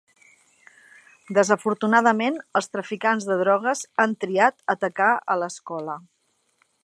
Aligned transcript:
Desafortunadament, 1.37 2.39
els 2.61 2.71
traficants 2.77 3.29
de 3.31 3.39
drogues 3.43 3.85
han 4.05 4.17
triat 4.25 4.67
atacar 4.77 5.15
a 5.35 5.41
l'escola. 5.45 5.99